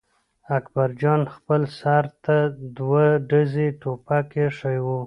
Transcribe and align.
اکبر 0.57 0.89
جان 1.01 1.21
خپل 1.35 1.61
سر 1.79 2.03
ته 2.23 2.37
دوه 2.77 3.05
ډزي 3.29 3.67
ټوپک 3.81 4.27
اېښی 4.39 4.77
و. 4.85 4.85